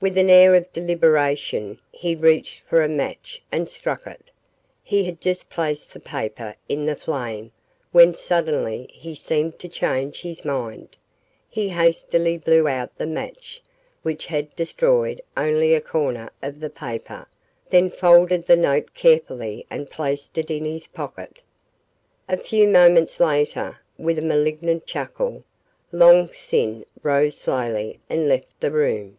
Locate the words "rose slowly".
27.02-27.98